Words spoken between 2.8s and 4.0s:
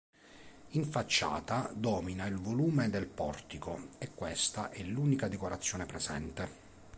del portico